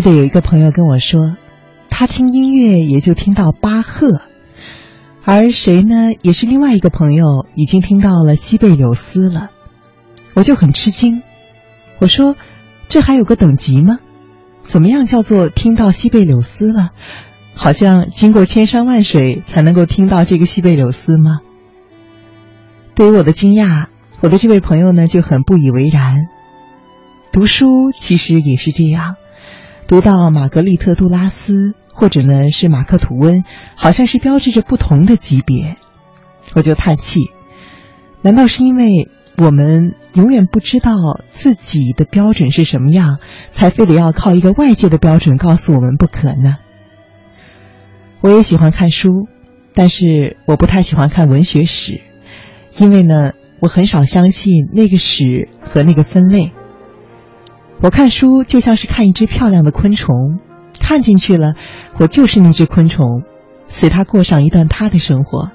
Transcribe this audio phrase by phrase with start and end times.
[0.00, 1.36] 记得有一个朋友跟我说，
[1.90, 4.22] 他听音乐也就听到巴赫，
[5.26, 6.14] 而谁呢？
[6.22, 9.50] 也是另外一个朋友已经听到了西贝柳斯了。
[10.32, 11.20] 我就很吃惊，
[11.98, 12.34] 我说
[12.88, 13.98] ：“这还有个等级吗？
[14.62, 16.92] 怎么样叫做听到西贝柳斯了？
[17.54, 21.40] 好像经过千山万水才能够听到这个西贝柳斯吗？”
[22.96, 23.88] 对于我的惊讶，
[24.22, 26.20] 我的这位朋友呢就很不以为然。
[27.32, 29.16] 读书其实也是这样，
[29.90, 33.42] 读到玛格丽特·杜拉斯或者呢是马克·吐温，
[33.74, 35.74] 好像是标志着不同的级别，
[36.54, 37.32] 我就叹气。
[38.22, 39.10] 难道是因为？
[39.36, 40.92] 我们永远不知道
[41.32, 43.18] 自己的标准是什么样，
[43.50, 46.58] 才非得要靠一个外界的标准告诉我们不可呢？
[48.20, 49.26] 我也喜欢看书，
[49.74, 52.00] 但是我不太喜欢看文学史，
[52.76, 56.52] 因为呢，我很少相信那个史和那个分类。
[57.82, 60.38] 我看书就像是看一只漂亮的昆虫，
[60.80, 61.54] 看进去了，
[61.98, 63.22] 我就是那只昆虫，
[63.68, 65.50] 随它过上一段它的生活。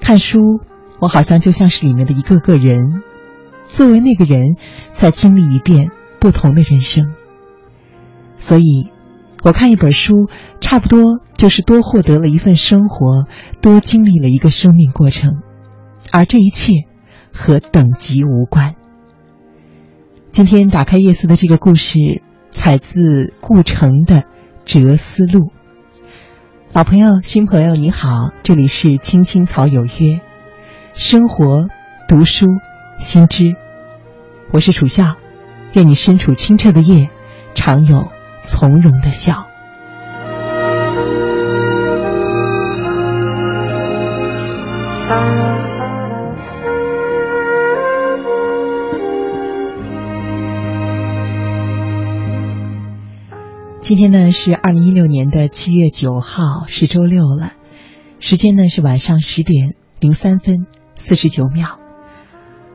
[0.00, 0.60] 看书。
[1.00, 3.04] 我好像就像是里面的一个个人，
[3.68, 4.56] 作为那个人，
[4.90, 7.14] 在经历一遍不同的人生。
[8.36, 8.90] 所以，
[9.44, 10.28] 我看一本书，
[10.60, 13.28] 差不多就是多获得了一份生活，
[13.62, 15.34] 多经历了一个生命过程，
[16.10, 16.72] 而这一切
[17.32, 18.74] 和等级无关。
[20.38, 21.98] 今天打开夜色的这个故事，
[22.52, 24.22] 采自顾城的
[24.64, 25.46] 《哲思录》。
[26.72, 30.20] 老朋友、新朋友，你好，这里是青青草有约。
[30.94, 31.66] 生活，
[32.06, 32.46] 读书，
[32.98, 33.56] 心知。
[34.52, 35.16] 我是楚笑，
[35.72, 37.10] 愿你身处清澈的夜，
[37.54, 38.08] 常有
[38.44, 39.47] 从容的笑。
[53.88, 57.54] 今天呢是二零一六年的七月九号，是周六了，
[58.20, 60.66] 时间呢是晚上十点零三分。
[60.98, 61.78] 四十九秒，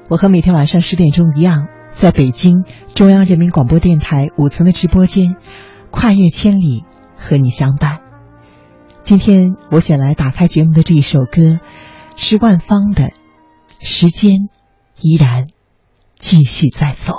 [0.10, 2.64] 我和每天晚上十点钟一样，在北京
[2.96, 5.36] 中央人民广播电台五层的直播间，
[5.92, 6.84] 跨越千里
[7.16, 8.00] 和你相伴。
[9.04, 11.60] 今天我选来打开节目的这一首歌，
[12.16, 13.04] 是万芳的
[13.82, 14.50] 《时间
[15.00, 15.46] 依然
[16.18, 17.14] 继续在走》。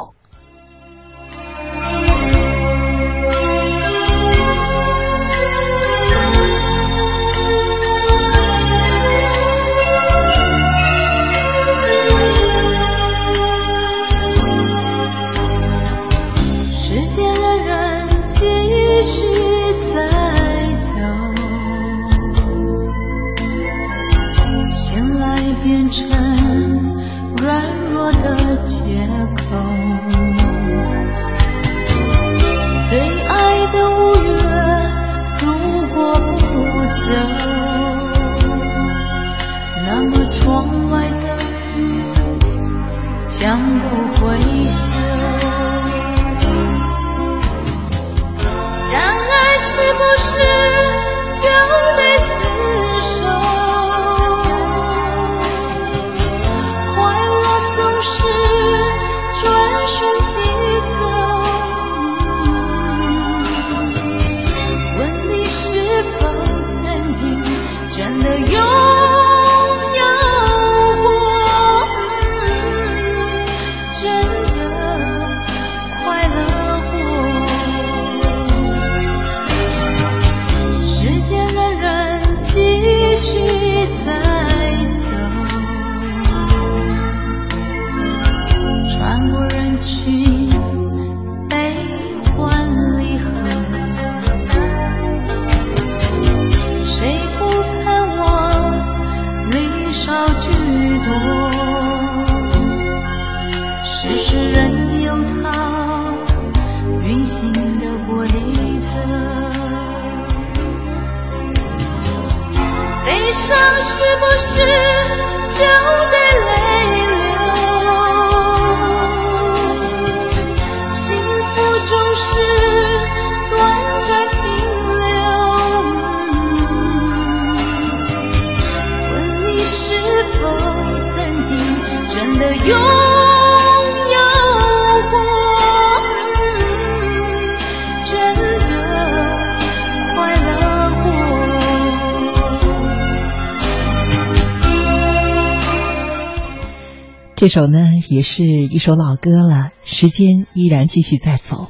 [147.45, 149.69] 这首呢，也是一首老歌了。
[149.85, 151.67] 时间依然继续在走。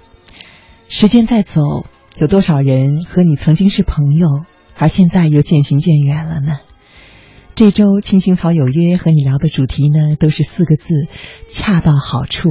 [0.86, 1.62] 时间在走，
[2.16, 4.44] 有多少人和你曾经是朋友，
[4.76, 6.58] 而现在又渐行渐远了呢？
[7.56, 11.08] 这周青青草有约和你聊的主题呢，都是四个字：
[11.48, 12.50] 恰到好处。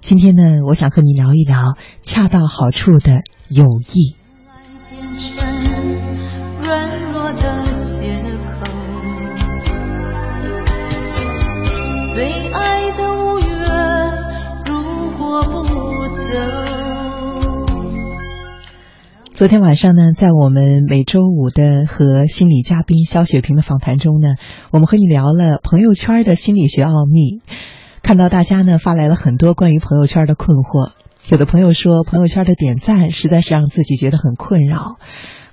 [0.00, 4.16] 今天呢，我想和你聊一聊恰到好处的友谊。
[19.34, 24.36] 昨天晚上呢，在我们每周五的和心理嘉宾肖雪萍的访谈中呢，
[24.70, 27.40] 我们和你聊了朋友圈的心理学奥秘。
[28.04, 30.92] 看到大家呢发来了很多关于朋友圈的困惑，
[31.28, 34.96] 有的朋友说朋友圈的点赞实在是让自己觉得很困扰，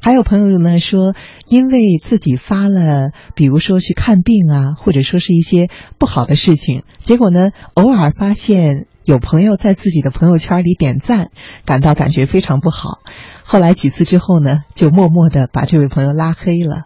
[0.01, 1.13] 还有朋友呢说，
[1.48, 11.31] 因为自己发了，比如说去看病啊，或者说是一些不好的事情，结果呢偶尔发现有朋友在自己的朋友圈里点赞，
[11.66, 13.00] 感到感觉非常不好。
[13.44, 16.84] 后来几次之后呢，就默默的把这位朋友拉黑了。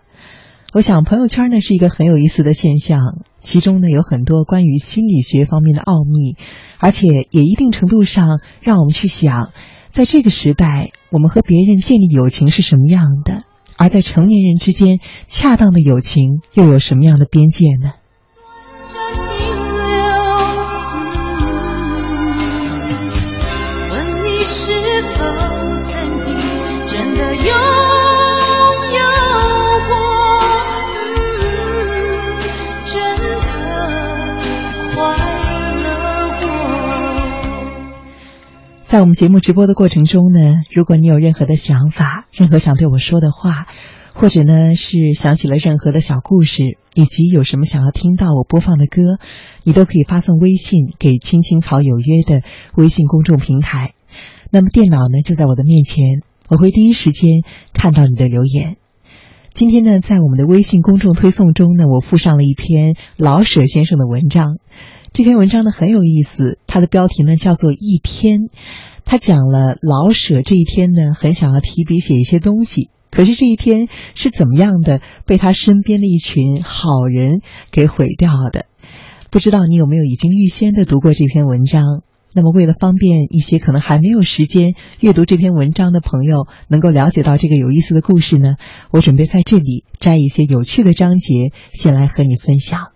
[0.74, 3.00] 我想朋友圈呢是一个很有意思的现象，
[3.38, 6.36] 其中呢有很多关于心理学方面的奥秘，
[6.80, 9.52] 而且也一定程度上让我们去想，
[9.94, 13.44] 在这个时代，我们和别人建立友情是什么样的，
[13.78, 17.92] 而在成年人之间，恰当的友情又有什么样的边界呢？
[38.94, 43.66] 在我们节目直播的过程中呢，如果你有任何的想法，任何想对我说的话，
[44.14, 49.18] 或者呢是想起了任何的小故事，以及有什么想要听到我播放的歌，
[49.64, 52.44] 你都可以发送微信给“青青草有约”的
[52.76, 53.96] 微信公众平台。
[54.52, 57.42] 那么电脑呢就在我的面前，我会第一时间
[57.74, 58.78] 看到你的留言。
[59.56, 64.58] 今天呢，在我们的微信公众推送中呢，我附上了一篇老舍先生的文章。
[65.14, 68.40] 这篇文章呢很有意思，它的标题呢叫做《一天》，
[69.06, 78.66] 他讲了老舍这一天呢很想要提笔写一些东西，可是这一天是怎么样的被他身边的一群好人给毁掉的？
[79.30, 81.84] 不知道你有没有已经预先的读过这篇文章？
[82.34, 88.54] 那么为了方便一些可能还没有时间阅读这篇文章的朋友能够了解到这个有意思的故事呢，
[88.90, 92.93] 我准备在这里摘一些有趣的章节，先来和你分享。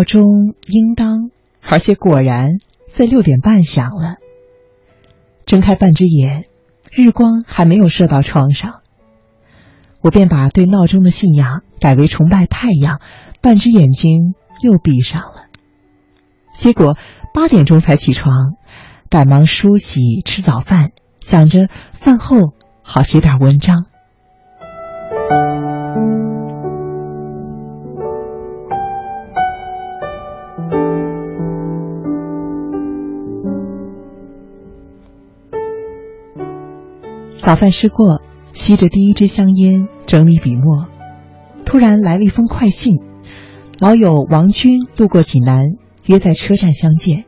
[0.00, 1.30] 闹钟应当，
[1.60, 2.52] 而且果然
[2.90, 4.16] 在六点半响了。
[5.44, 6.46] 睁开半只眼，
[6.90, 8.80] 日光还没有射到窗上，
[10.00, 13.02] 我便把对闹钟的信仰改为崇拜太阳，
[13.42, 15.48] 半只眼睛又闭上了。
[16.56, 16.96] 结果
[17.34, 18.32] 八点钟才起床，
[19.10, 23.84] 赶忙梳洗吃早饭，想着饭后好写点文章。
[37.40, 38.20] 早饭吃过，
[38.52, 40.88] 吸着第一支香烟，整理笔墨。
[41.64, 43.00] 突然来了一封快信，
[43.78, 45.64] 老友王军路过济南，
[46.04, 47.24] 约在车站相见。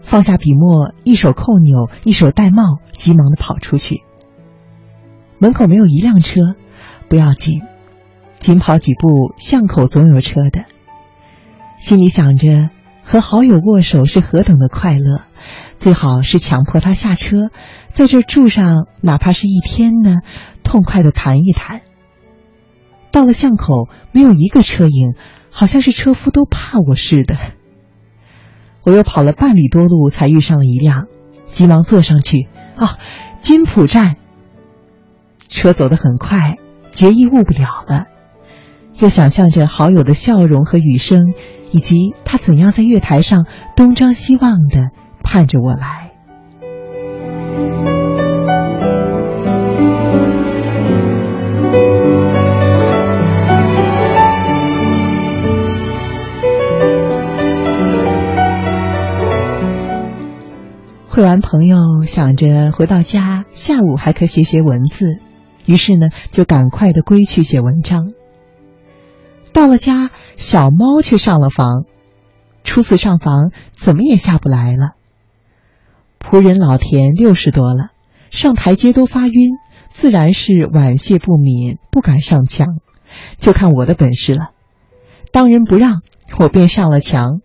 [0.00, 4.02] 放下笔墨，一手扣钮，一手戴帽，急忙的跑出去。
[5.38, 6.54] 门口没有一辆车，
[7.08, 7.62] 不要紧，
[8.38, 10.66] 紧跑几步，巷口总有车的。
[11.80, 12.70] 心里想着，
[13.02, 15.22] 和好友握手是何等的快乐。
[15.78, 17.50] 最好是强迫他下车，
[17.94, 20.18] 在这住上哪怕是一天呢，
[20.64, 21.80] 痛快的谈一谈。
[23.12, 25.14] 到了巷口，没有一个车影，
[25.50, 27.36] 好像是车夫都怕我似的。
[28.82, 31.06] 我又跑了半里多路，才遇上了一辆，
[31.46, 32.48] 急忙坐上去。
[32.76, 32.98] 啊，
[33.40, 34.16] 金浦站。
[35.48, 36.56] 车走得很快，
[36.92, 38.06] 决意误不了了。
[38.98, 41.32] 又想象着好友的笑容和雨声，
[41.70, 43.46] 以及他怎样在月台上
[43.76, 44.88] 东张西望的。
[45.22, 46.13] 盼着我来。
[61.14, 65.20] 会完朋友，想着回到家下午还可写写文字，
[65.64, 68.14] 于是呢就赶快的归去写文章。
[69.52, 71.84] 到了家，小猫却上了房。
[72.64, 74.96] 初次上房，怎么也下不来了。
[76.18, 77.92] 仆人老田六十多了，
[78.30, 79.50] 上台阶都发晕，
[79.90, 82.66] 自然是晚谢不敏，不敢上墙。
[83.38, 84.48] 就看我的本事了。
[85.30, 86.00] 当仁不让，
[86.40, 87.40] 我便上了墙。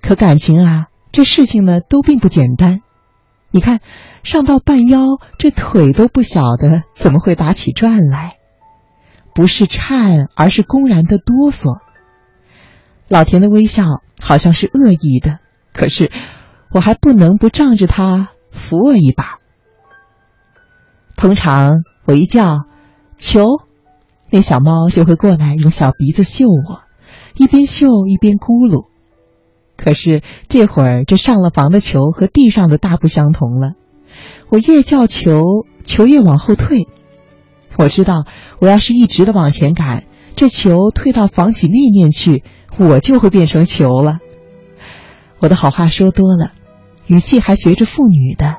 [0.00, 2.80] 可感情啊，这事情呢都并不简单。
[3.50, 3.80] 你看，
[4.22, 5.00] 上到半腰，
[5.38, 8.36] 这腿都不晓得怎么会打起转来，
[9.34, 11.78] 不是颤，而是公然的哆嗦。
[13.08, 15.38] 老田的微笑好像是恶意的，
[15.72, 16.12] 可是
[16.70, 19.38] 我还不能不仗着他扶我一把。
[21.16, 22.64] 通常我一叫
[23.16, 23.46] “求”，
[24.30, 26.82] 那小猫就会过来用小鼻子嗅我，
[27.34, 28.88] 一边嗅一边咕噜。
[29.78, 33.70] 可是这会儿这上了房的球和地上的大不相同了，
[34.50, 35.42] 我越叫球，
[35.84, 36.86] 球越往后退。
[37.76, 38.26] 我知道，
[38.60, 40.04] 我要是一直的往前赶，
[40.34, 42.44] 这球退到房脊那面去。
[42.78, 44.18] 我就会变成球了。
[45.40, 46.52] 我的好话说多了，
[47.06, 48.56] 语气还学着妇女的。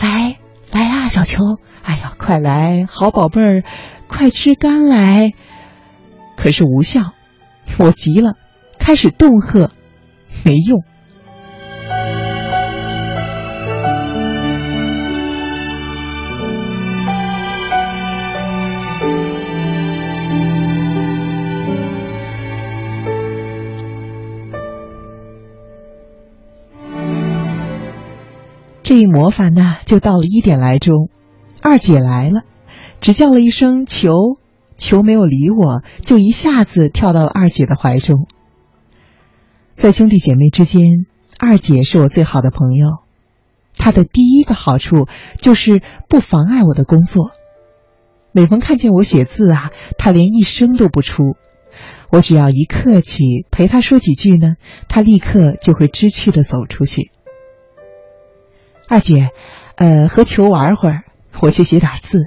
[0.00, 0.36] 来
[0.70, 1.38] 来啊，小球！
[1.82, 3.64] 哎呀，快来，好宝贝儿，
[4.06, 5.32] 快吃干来！
[6.36, 7.12] 可是无效，
[7.78, 8.34] 我急了，
[8.78, 9.72] 开始恫吓，
[10.44, 10.84] 没用。
[28.82, 31.08] 这一魔法呢，就到了一点来钟，
[31.62, 32.42] 二姐来了，
[33.00, 34.12] 只叫了一声“求”，
[34.76, 38.28] 球没有理我，就一下子跳到了二姐的怀中。
[39.76, 41.06] 在兄弟姐妹之间，
[41.38, 42.98] 二姐是我最好的朋友。
[43.76, 47.32] 她的第一个好处就是不妨碍我的工作。
[48.32, 51.36] 每逢看见我写字啊，她连一声都不出。
[52.10, 54.54] 我只要一客气，陪她说几句呢，
[54.88, 57.10] 她立刻就会知趣的走出去。
[58.88, 59.28] 二姐，
[59.76, 61.02] 呃，和球玩会儿，
[61.40, 62.20] 我去写点字。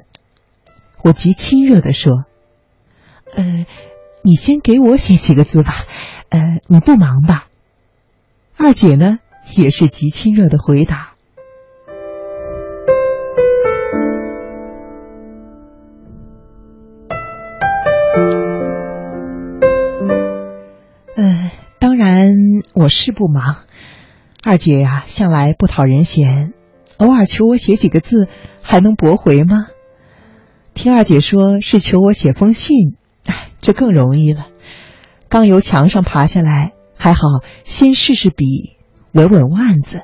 [1.04, 2.26] 我极亲热的说
[3.36, 3.66] ：“呃，
[4.24, 5.86] 你先给我写几个字吧，
[6.30, 7.48] 呃，你不忙吧？”
[8.58, 9.20] 二姐呢，
[9.56, 11.14] 也是极亲热的回答。
[21.16, 22.34] 嗯，当然
[22.74, 23.58] 我是不忙。
[24.44, 26.54] 二姐呀，向来不讨人嫌，
[26.98, 28.28] 偶尔求我写几个字，
[28.62, 29.68] 还能驳回吗？
[30.74, 34.48] 听二姐说是求我写封信，哎，这更容易了。
[35.30, 37.22] 刚由墙上爬下来，还好
[37.64, 38.78] 先试试笔，
[39.12, 40.02] 稳稳腕子。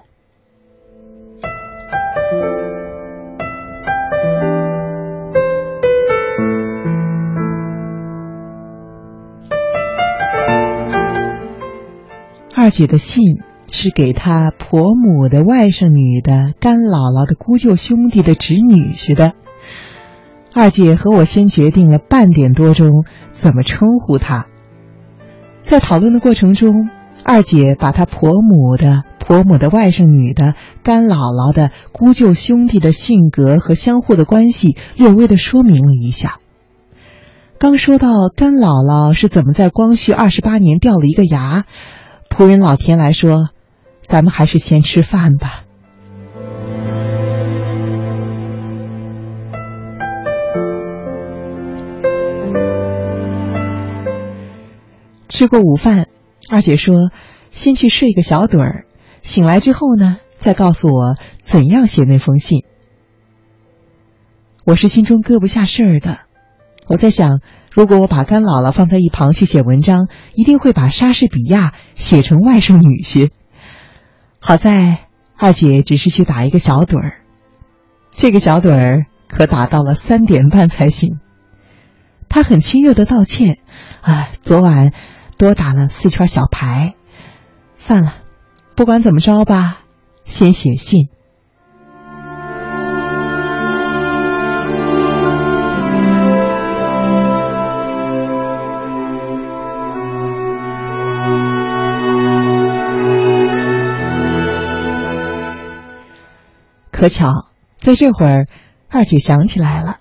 [12.56, 13.42] 二姐的信。
[13.75, 19.34] 是给她婆母的外甥女的干姥姥的姑舅兄弟的侄女婿的。
[20.53, 24.46] 二姐和我先决定了半点多钟怎么称呼他，
[25.74, 26.88] 在讨论的过程中，
[27.24, 30.53] 二姐把她婆母的婆母的外甥女的
[30.84, 36.38] 干姥姥的姑舅兄弟的性格和相互的关系略微的说明了一下。
[37.58, 41.65] 刚说到干姥姥是怎么在光绪二十八年掉了一个牙，
[42.30, 43.50] 仆人老田来说。
[44.03, 45.63] 咱们还是先吃饭吧。
[55.34, 56.10] 吃过午饭，
[56.52, 57.10] 二姐说
[57.50, 58.86] ：“先去睡个小盹儿，
[59.24, 62.66] 醒来之后呢，再告诉我怎样写那封信。”
[64.63, 66.20] 我是心中搁不下事儿的，
[66.86, 73.32] 我在想，如果我把干姥姥放在一旁去写文章，一定会把莎士比亚写成外甥女婿。
[74.38, 75.00] 好在
[75.36, 77.24] 二姐只是去打一个小盹儿，
[78.12, 81.18] 这个小盹儿可打到了三点半才醒。
[82.30, 83.58] 她很亲热的道歉，
[84.02, 84.94] 啊，昨晚
[85.38, 86.96] 多打了四圈小牌。
[87.75, 88.13] 算了，
[88.75, 89.80] 不管怎么着吧，
[90.24, 91.10] 先写信。
[106.90, 107.28] 可巧，
[107.78, 108.48] 在这会儿，
[108.90, 109.98] 二姐想起来了，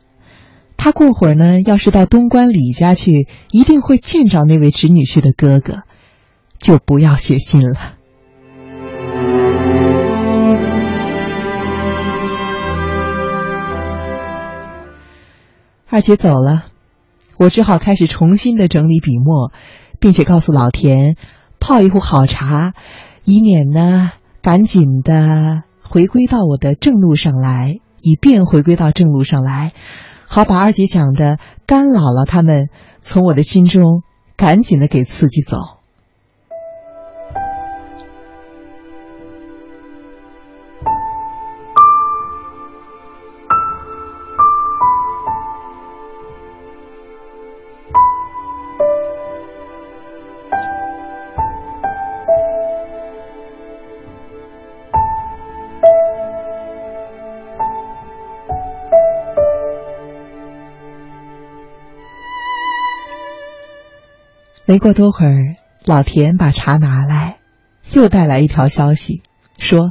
[0.84, 5.82] 他过会儿呢，要是到东关李家去，一定会见着那位侄女婿的哥哥，
[6.58, 7.78] 就不要写信了。
[15.88, 16.64] 二姐走了，
[17.36, 19.52] 我只好开始重新的整理笔墨，
[20.00, 21.14] 并且告诉老田，
[21.60, 22.74] 泡一壶好茶，
[23.22, 24.10] 以免呢
[24.42, 29.74] 赶紧的回归到我的正路上来，以便回归到正路上来，
[30.34, 32.70] 好把二姐讲的干姥姥他们
[33.00, 34.02] 从我的心中
[34.34, 35.81] 赶紧的给刺激走。
[64.64, 67.38] 没过多会儿，老田把茶拿来，
[67.92, 69.20] 又带来一条消息，
[69.58, 69.90] 说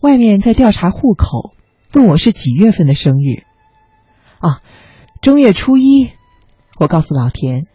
[0.00, 1.52] 外面在调查户口，
[1.92, 3.42] 问我是几月份的生日。
[4.38, 4.60] 啊，
[5.20, 6.10] 正月初一。
[6.78, 7.66] 我告诉老田。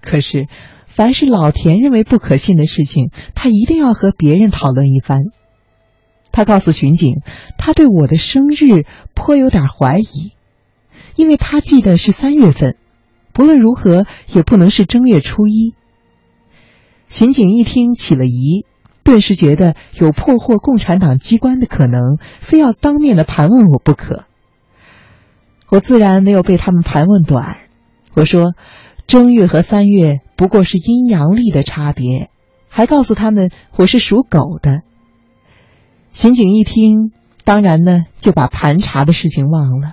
[0.00, 0.48] 可是，
[0.86, 5.20] 凡是老田认为不可信的事情，他一定要和别人讨论一番。
[6.32, 7.16] 他告诉巡警，
[7.58, 10.32] 他对我的生日颇有点怀疑，
[11.16, 12.76] 因为他记得是三月份。
[13.36, 15.74] 不论如何，也不能是正月初一。
[17.06, 18.64] 巡警一听起了疑，
[19.04, 24.24] 顿时觉得有破获共产党机关的可能，非要当面的盘问我不可。
[25.68, 27.58] 我自然没有被他们盘问短。
[28.14, 28.54] 我说，
[29.06, 32.30] 正月和三月不过是阴阳历的差别，
[32.70, 34.80] 还告诉他们我是属狗的。
[36.10, 37.12] 巡警一听，
[37.44, 39.92] 当然呢就把盘查的事情忘了。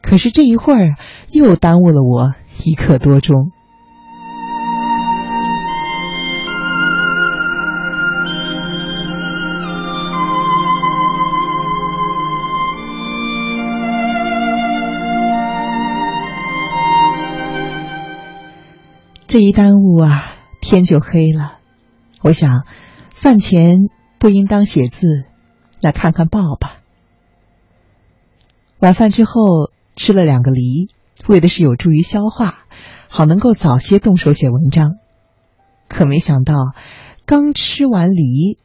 [0.00, 0.94] 可是这一会儿
[1.30, 2.32] 又耽误了我。
[2.64, 3.52] 一刻多钟，
[19.26, 20.24] 这一耽误啊，
[20.60, 21.58] 天就黑了。
[22.22, 22.66] 我想，
[23.14, 25.24] 饭前不应当写字，
[25.80, 26.78] 那看看报吧。
[28.80, 30.88] 晚饭之后吃了两个梨。
[31.28, 32.54] 为的是有助于消化，
[33.08, 34.94] 好能够早些动手写文章。
[35.86, 36.54] 可没想到，
[37.26, 38.58] 刚吃完梨，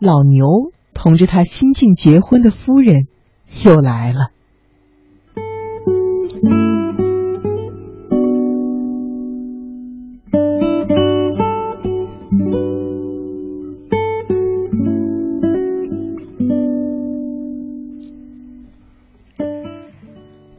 [0.00, 0.46] 老牛
[0.94, 3.06] 同着他新近结婚的夫人
[3.62, 4.30] 又来了。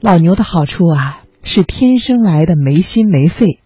[0.01, 1.21] 老牛的好处啊！
[1.41, 3.59] 是天生来的没心没肺，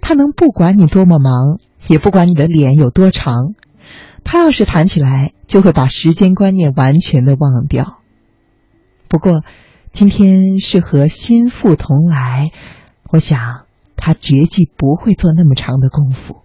[0.00, 3.54] 他能不管你多么忙，也不管你的脸有多长，
[4.24, 8.02] 他要是谈起来，就会把时间观念完全的忘掉。
[9.08, 9.42] 不过，
[9.92, 12.50] 今天是和心腹同来，
[13.12, 16.42] 我想他绝技不会做那么长的功夫。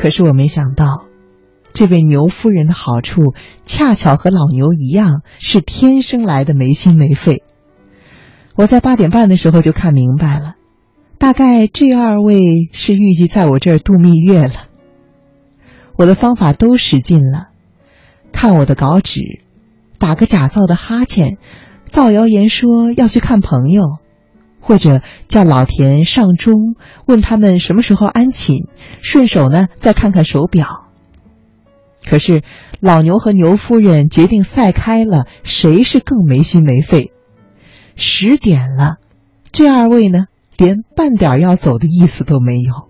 [0.00, 1.06] 可是我没想到，
[1.72, 3.34] 这位牛夫人的好处
[3.64, 7.42] 恰巧和老牛一样，是天生来的没心没肺。
[8.54, 10.54] 我在八点半的时候就看明白了，
[11.18, 14.54] 大概这二位是预计在我这儿度蜜月了。
[15.96, 17.48] 我的方法都使尽了，
[18.30, 19.42] 看我的稿纸，
[19.98, 21.38] 打个假造的哈欠，
[21.86, 23.98] 造谣言说要去看朋友。
[24.68, 26.74] 或者叫老田上钟，
[27.06, 28.66] 问他们什么时候安寝，
[29.00, 30.90] 顺手呢再看看手表。
[32.04, 32.42] 可是
[32.78, 37.12] 老牛和牛夫人决定赛开了，谁是更没心没肺？
[37.96, 38.96] 十点了，
[39.52, 40.26] 这二位呢，
[40.58, 42.87] 连半点要走的意思都没有。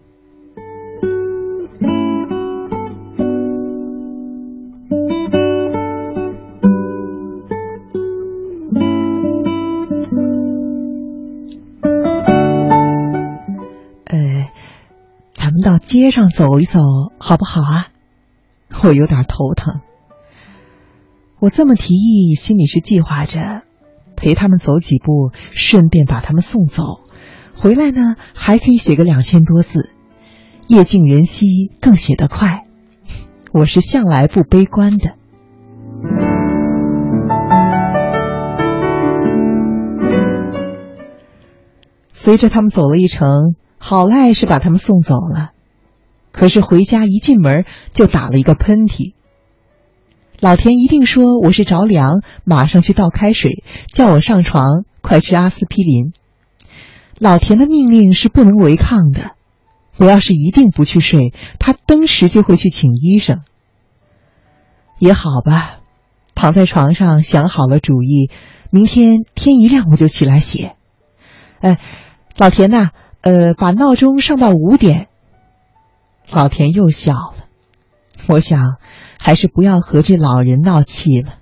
[15.88, 16.81] 街上走一走，
[17.18, 17.88] 好不好啊？
[18.85, 19.81] 我有点头疼。
[21.38, 23.62] 我这么提议，心里是计划着
[24.14, 26.83] 陪他们走几步，顺便把他们送走。
[27.57, 29.94] 回来呢，还可以写个两千多字，
[30.66, 32.64] 夜静人稀，更写得快。
[33.55, 35.14] 我是向来不悲观的。
[42.12, 43.55] 随着他们走了一程。
[43.81, 45.53] 好赖是把他们送走了，
[46.33, 49.14] 可是回家一进门就打了一个喷嚏。
[50.41, 56.12] 老田一定说我是着凉，马上去倒开水，叫我上床，快吃阿司匹林。
[57.19, 59.33] 老田的命令是不能违抗的，
[59.97, 63.41] 我要是一定不去睡，他登时就会去请医生。
[65.01, 65.81] 也好吧，
[66.37, 68.31] 躺在床上想好了主意，
[68.71, 70.77] 明天天一亮我就起来写。
[71.61, 71.79] 哎，
[72.37, 72.91] 老田呐，
[73.23, 75.08] 呃，把闹钟上到五点。
[76.31, 77.35] 老田又笑了。
[78.29, 78.77] 我想，
[79.19, 81.35] 还是不要和这老人闹气了，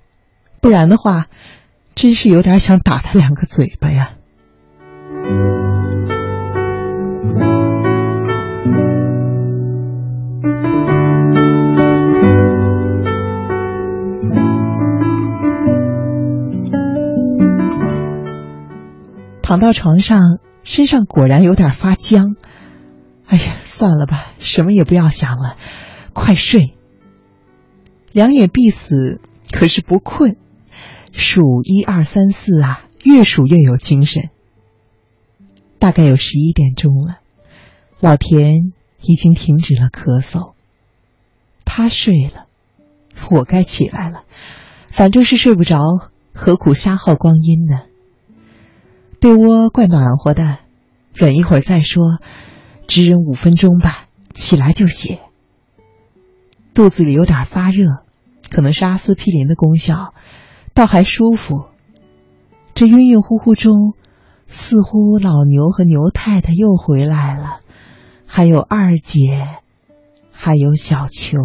[0.61, 1.25] 不然的话，
[1.95, 4.11] 真是有点想打他两个嘴巴呀。
[19.41, 22.35] 躺到床上，身上果然有点发僵。
[23.27, 25.55] 哎呀，算了吧，什么也不要想了，
[26.13, 26.73] 快睡。
[28.11, 30.35] 两眼闭死，可是不困。
[31.13, 34.31] 数一二三四啊，越数越有精神。
[35.77, 37.19] 大概有十一点钟了，
[37.99, 40.53] 老田已经停止了咳嗽。
[41.63, 42.47] 他睡了，
[43.29, 44.23] 我该起来了。
[44.89, 45.77] 反正是睡不着，
[46.33, 47.83] 何苦瞎耗光阴呢？
[49.19, 50.57] 被窝怪暖和的，
[51.13, 52.03] 忍一会儿再说，
[52.87, 54.05] 只忍五分钟吧。
[54.33, 55.19] 起来就写。
[56.75, 58.03] 肚子里有点发热，
[58.51, 60.13] 可能是阿司匹林的功效，
[60.75, 61.65] 倒还舒服。
[62.75, 63.95] 这晕晕乎乎中，
[64.45, 67.61] 似乎老牛和牛太太又回来了，
[68.27, 69.47] 还有二姐，
[70.31, 71.39] 还有小球。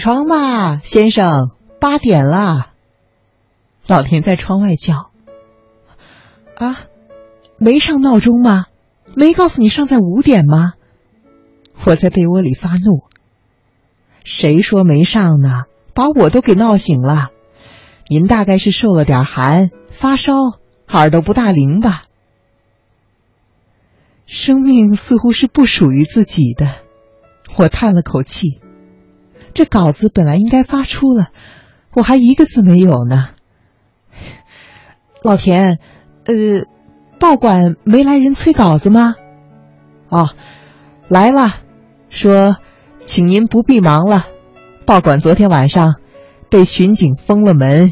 [0.00, 2.72] 床吧，先生，八点了。
[3.86, 5.10] 老田在窗外叫
[6.58, 6.80] ：“啊，
[7.58, 8.66] 没上闹钟吗？
[9.14, 10.72] 没告诉你上在五点吗？”
[11.84, 13.04] 我在被窝里发怒
[14.24, 15.64] ：“谁说没上呢？
[15.94, 17.28] 把我都给闹醒了。
[18.08, 20.34] 您大概是受了点寒，发烧，
[20.88, 22.04] 耳朵不大灵吧？”
[24.26, 26.76] 生命似乎是不属于自己的，
[27.56, 28.60] 我叹了口气。
[29.60, 31.26] 这稿子本来应该发出了，
[31.92, 33.28] 我还一个字没有呢。
[35.22, 35.78] 老田，
[36.24, 36.64] 呃，
[37.18, 39.16] 报馆没来人催稿子吗？
[40.08, 40.30] 哦，
[41.08, 41.56] 来了，
[42.08, 42.56] 说，
[43.04, 44.24] 请您不必忙了，
[44.86, 45.96] 报馆昨天晚上
[46.48, 47.90] 被巡警封了门。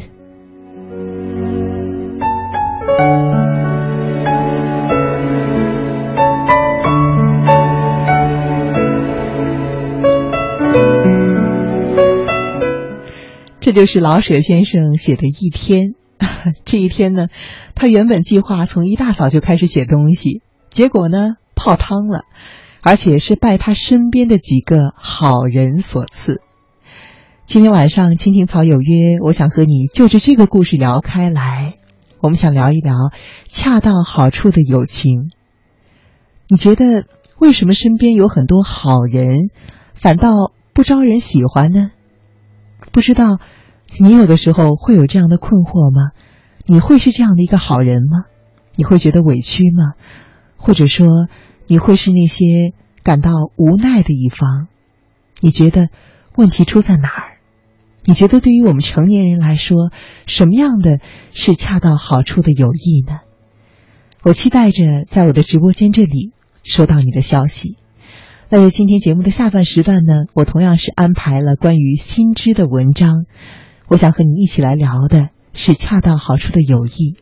[13.69, 15.93] 这就是老舍先生写的一天。
[16.65, 17.27] 这一天呢，
[17.75, 22.23] 他原本计划从一大早就开始写东西，结果呢泡汤了，
[22.81, 26.41] 而且是拜他身边的几个好人所赐。
[27.45, 31.75] 今天晚上青青草有约，我想和你就着这个故事聊开来。
[32.21, 32.95] 我们想聊一聊
[33.47, 35.29] 恰到好处的友情。
[36.47, 37.05] 你觉得
[37.37, 39.51] 为什么身边有很多好人，
[39.93, 40.31] 反倒
[40.73, 41.91] 不招人喜欢呢？
[42.91, 43.37] 不知道。
[43.97, 46.11] 你有的时候会有这样的困惑吗？
[46.65, 48.25] 你会是这样的一个好人吗？
[48.75, 49.93] 你会觉得委屈吗？
[50.55, 51.27] 或者说，
[51.67, 52.73] 你会是那些
[53.03, 54.67] 感到无奈的一方？
[55.41, 55.89] 你觉得
[56.35, 57.39] 问题出在哪儿？
[58.05, 59.91] 你觉得对于我们成年人来说，
[60.27, 60.99] 什么样的
[61.31, 63.19] 是恰到好处的友谊呢？
[64.23, 67.77] 我期待着在我的直播间这里收到你的消息。
[68.49, 73.25] 那在今天节目的下半时段呢，我同样是安排了关于新知的文章。
[73.89, 77.17] 我想和你一起来聊的是恰到好处的友谊，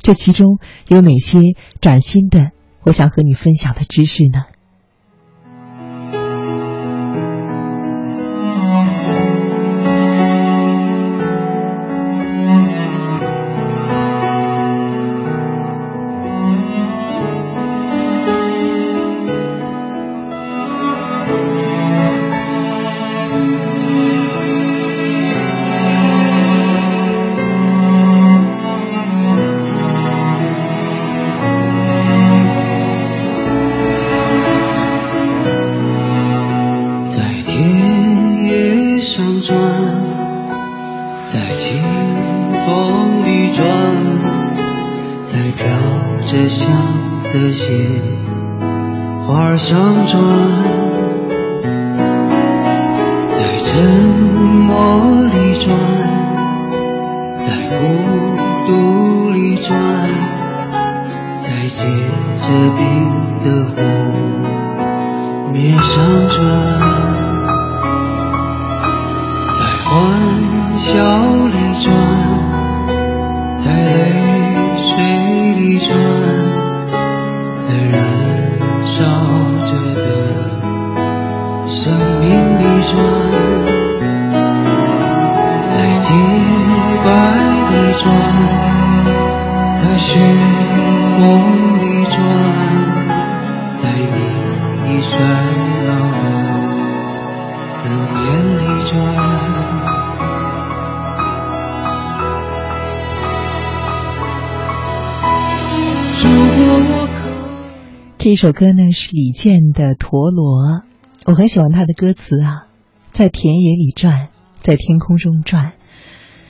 [0.00, 1.40] 这其中有哪些
[1.80, 2.50] 崭新的？
[2.84, 4.59] 我想和你分享的知识呢？
[108.22, 110.82] 这首歌呢是李健的《陀螺》，
[111.24, 112.66] 我很喜欢他的歌词啊，
[113.12, 115.72] 在田野里转，在天空中转。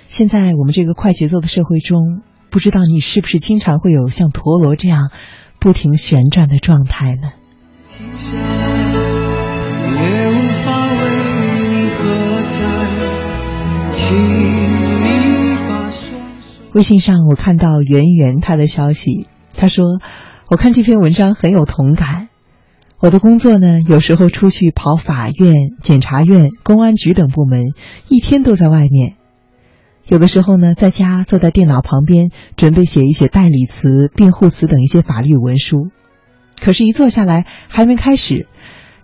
[0.04, 5.12] 现在我们这个快节奏的社会中，不知道你是不是经常会有像陀螺这样
[5.60, 7.30] 不停旋转的状态呢？
[7.96, 8.66] 停下来，
[9.94, 10.98] 也无法为
[11.68, 12.02] 你喝
[12.48, 16.64] 彩，请你把双手。
[16.74, 19.84] 微信上我看到圆圆她的消息，她说
[20.50, 22.28] ：“我看这篇文章很有同感。
[22.98, 27.66] 我的工作呢，有时候出去跑法院、检察院、公安局等部门，
[28.08, 29.14] 一天都在外面；
[30.08, 35.90] 有的时候呢，在家坐在电脑旁边，准备写一写代理词、辩护词等一些法律文书。
[36.60, 38.48] 可是，一坐下来还没开始，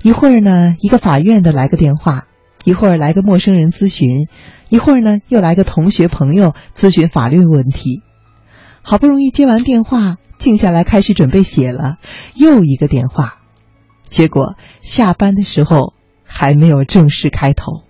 [0.02, 2.24] 一会儿呢，一个法院的来个电话，
[2.64, 4.26] 一会儿来个陌生人咨询，
[4.68, 8.02] 一会儿呢，又来个同学朋友咨询法律问题。
[8.88, 11.96] 好不容易接完电话，静下来开始准备写了，
[12.36, 13.38] 又一个电话，
[14.04, 15.92] 结果下班的时候
[16.24, 17.82] 还没有正式开头。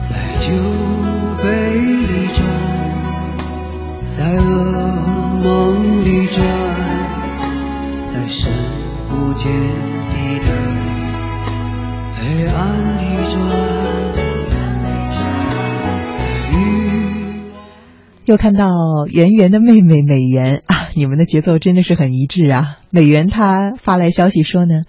[0.00, 0.50] 在酒
[1.40, 2.44] 杯里转，
[4.10, 6.44] 在噩梦里转，
[8.06, 8.52] 在深
[9.08, 9.52] 不见
[10.08, 10.50] 底的
[12.18, 13.69] 黑暗里转，
[18.26, 18.68] 又看到
[19.08, 22.76] 圆圆的妹妹美媛 啊，你们的节奏真的是很一致啊！
[22.90, 24.82] 美媛她发来消息说呢，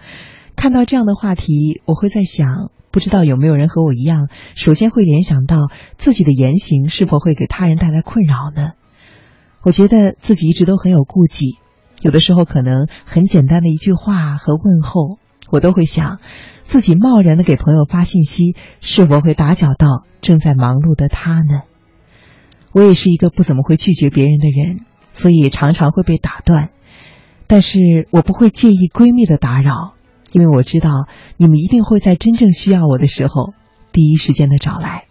[0.55, 5.57] 看到这样的话题，我会在想，不知道有没有人和我一样，首先会联想到
[5.97, 8.73] 自己的言行是否会给他人带来困扰呢？
[9.63, 11.57] 我觉得自己一直都很有顾忌，
[12.01, 16.19] 有的时候可能很简单的一句话和问候，我都会想，
[16.63, 19.87] 自己贸然的给朋友发信息，是否会打搅到
[20.19, 21.70] 正在忙碌的他呢？
[22.73, 24.79] 我也是一个不怎么会拒绝别人的人，
[25.13, 26.69] 所以常常会被打断。
[27.47, 29.93] 但是我不会介意闺蜜的打扰，
[30.31, 30.89] 因为我知道
[31.37, 33.53] 你们一定会在真正需要我的时候，
[33.91, 35.03] 第一时间的找来。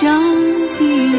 [0.00, 0.18] 相
[0.80, 1.10] 依。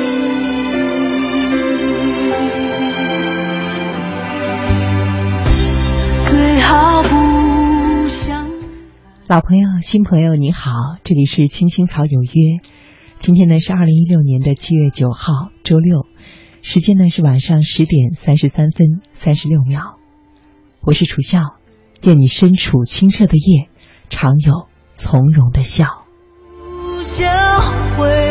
[6.27, 8.49] 最好不相。
[9.27, 10.71] 老朋友、新朋友，你好，
[11.03, 12.31] 这里是青青草有约。
[13.19, 16.07] 今天呢是二零一六年的七月九号，周六，
[16.63, 19.99] 时间呢是晚上十点三十三分三十六秒。
[20.81, 21.41] 我是楚笑，
[22.01, 23.69] 愿你身处清澈的夜，
[24.09, 24.65] 常有
[24.95, 26.01] 从容的笑。
[26.65, 27.29] 不相
[27.95, 28.30] 会，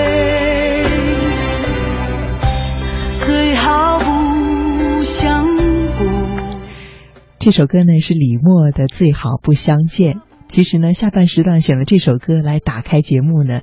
[7.40, 10.16] 这首歌呢是李默的《最好不相见》。
[10.48, 13.62] 其实呢，下半时段选了这首歌来打开节目呢，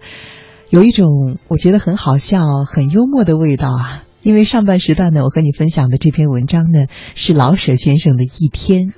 [0.71, 4.03] 有一种我觉得很好笑、很幽默的味道啊。
[4.23, 8.93] 因为上半时段呢，我和你分享的这篇文章呢是老舍先生的一天，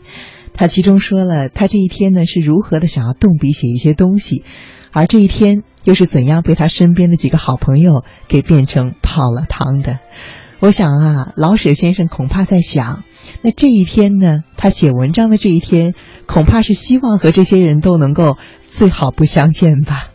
[0.54, 4.46] 他其中说了他这一天呢是如何的想要动笔写一些东西，
[4.94, 10.00] 而这一天又是怎样被他身边的几个好朋友给变成泡了汤的。
[10.60, 13.04] 我想啊，老舍先生恐怕在想，
[13.42, 15.94] 那这一天呢，他写文章的这一天，
[16.28, 20.10] 恐怕是希望和这些人都能够最好不相见吧。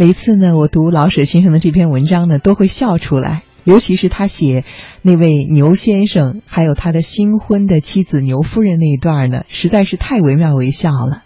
[0.00, 3.42] 每次呢，我读老舍先生的这篇文章呢，都会笑出来。
[3.64, 4.64] 尤其是他写
[5.02, 11.24] 那位牛先生，还有他的新婚的妻子牛夫人那一段呢，实在是太惟妙惟肖了。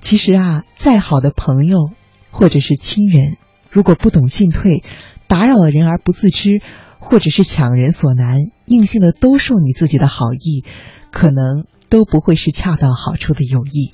[0.00, 1.90] 其实啊，再好的朋友
[2.30, 3.36] 或者是亲人，
[3.68, 4.84] 如果不懂进退，
[5.26, 6.62] 打扰了人而不自知，
[7.00, 10.62] 或者是强人所难，硬性的兜售你自己的好意，
[11.10, 13.90] 可能都不会是恰到好处的友谊。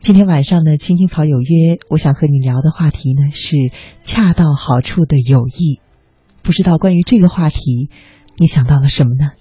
[0.00, 3.56] 今天晚上呢，青青草有约，我想和你聊的话题呢是
[4.04, 5.80] 恰到好处的友谊。
[6.42, 7.90] 不知道关于这个话题，
[8.36, 9.32] 你想到了什么呢？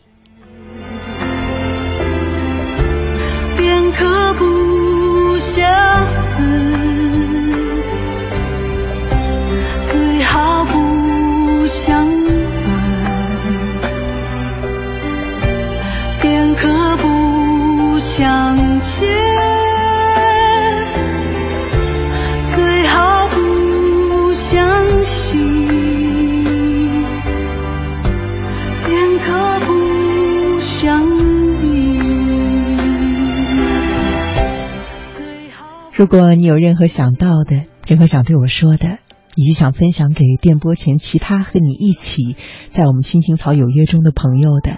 [35.98, 39.00] 如果你有任何想到的，任何想对我说的，
[39.36, 42.36] 以及想分享给电波前其他和你一起
[42.70, 44.78] 在我们青青草有约中的朋友的，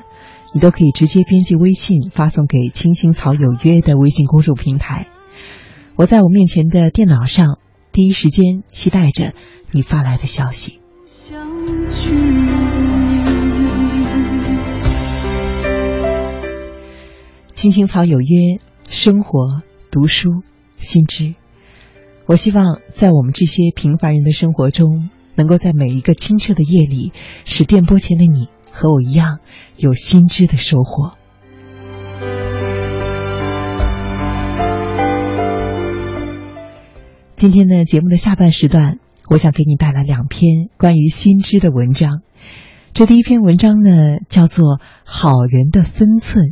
[0.54, 5.08] 你都可以直接编辑微信发送给青青草有约的微信公众平台。
[5.98, 7.60] 我在我面前的电脑上，
[7.92, 9.34] 第一时间期待着
[9.72, 10.80] 你发来的消息。
[17.56, 20.44] 青青草有约，生活读书。
[20.80, 21.36] 心知，
[22.26, 27.12] 我希望在我们这些平凡人的生活中，能够在每一个清澈的夜里，
[27.46, 29.40] 使电波前的你和我一样
[29.78, 31.18] 有心知的收获。
[37.36, 42.22] 今天呢，节目的下半时段，我想给你带来两篇关于心知的文章。
[42.94, 46.46] 这第一篇文章呢，叫做《好人的分寸》。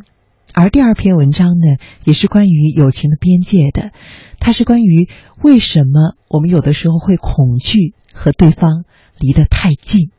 [0.59, 3.91] 而第二篇文章呢，也是关于友情的边界的，
[4.39, 5.07] 它是关于
[5.43, 8.83] 为什么我们有的时候会恐惧和对方
[9.19, 10.09] 离得太近。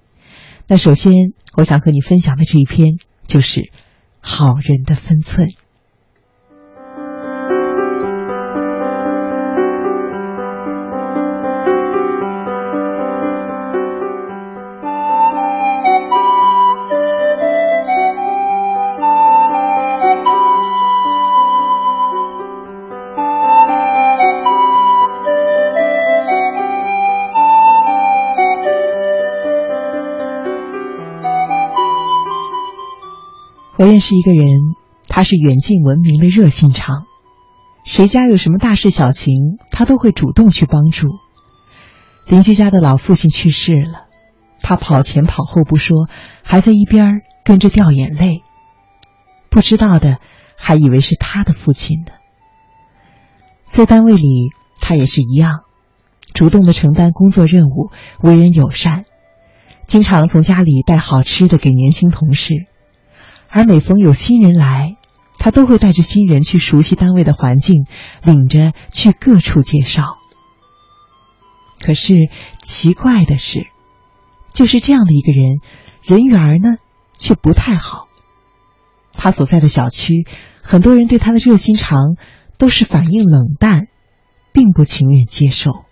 [0.68, 3.72] 那首先，我想和你分享的这一篇就是
[4.20, 5.48] 好人的分寸。
[33.98, 34.60] 认识一个人，
[35.08, 37.02] 他是远近闻名的热心肠，
[37.84, 41.08] 谁家有什么大事小情，他都会主动去帮助。
[42.28, 44.06] 邻居家的老父亲去世了，
[44.62, 46.06] 他跑前跑后不说，
[46.44, 48.42] 还在一边跟着掉眼泪。
[49.50, 50.18] 不知道的
[50.56, 52.12] 还以为是他的父亲呢。
[53.66, 55.62] 在单位里，他也是一样，
[56.34, 57.90] 主动的承担工作任务，
[58.22, 59.06] 为人友善，
[59.88, 62.67] 经常从家里带好吃的给年轻同事。
[63.50, 64.96] 而每逢有新人来，
[65.38, 67.86] 他都会带着新人去熟悉单位的环境，
[68.22, 70.18] 领着去各处介绍。
[71.80, 72.28] 可是
[72.62, 73.66] 奇怪的是，
[74.52, 75.60] 就是这样的一个人，
[76.02, 76.76] 人缘呢
[77.16, 78.08] 却不太好。
[79.12, 80.26] 他所在的小区，
[80.62, 82.16] 很多人对他的热心肠
[82.58, 83.88] 都是反应冷淡，
[84.52, 85.87] 并不情愿接受。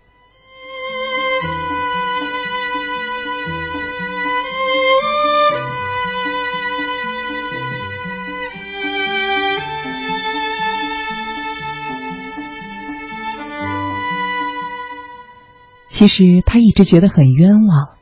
[15.97, 17.97] 其实他一直觉得很冤枉，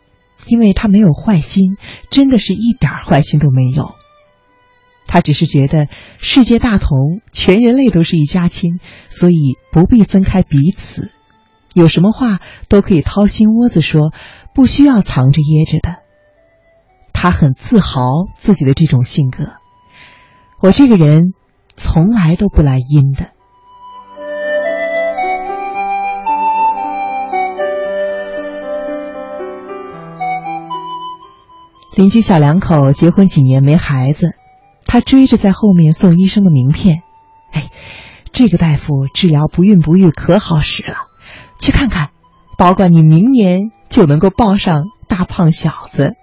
[0.48, 1.78] 因为他没有坏心，
[2.10, 3.96] 真的是一点坏心都没有。
[5.08, 5.88] 他只是觉得
[6.18, 11.10] 世界大同，全人类都是一家亲，所以不必分开彼此。
[11.74, 14.12] 有什么话都可以掏心窝子说，
[14.54, 16.00] 不需要藏着掖着的。
[17.14, 18.02] 他很自豪
[18.38, 19.54] 自己的这种性格。
[20.62, 21.32] 我这个人
[21.78, 23.30] 从来都不来阴的。
[31.96, 34.32] 邻居小两口结婚几年没孩子，
[34.86, 37.04] 他追着在后面送医生的名片。
[37.54, 37.70] 哎，
[38.34, 40.96] 这个大夫治疗不孕不育可好使了，
[41.58, 42.10] 去看看，
[42.58, 46.16] 保管你明年就能够抱上大胖小子。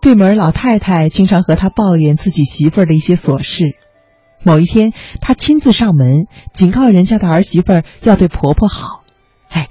[0.00, 3.76] 对门老太太经常和他抱怨自己媳妇儿的一些琐事。
[4.48, 9.02] 某一天，他亲自上门警告人家的儿媳妇儿要对婆婆好，
[9.50, 9.68] 哎，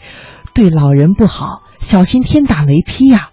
[0.54, 3.32] 对老人不好，小心天打雷劈呀。